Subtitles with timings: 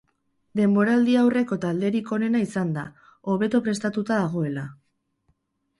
[0.59, 2.87] Denboraldi-aurreko talderik onena izan da,
[3.33, 4.67] hobeto prestatuta dagoela.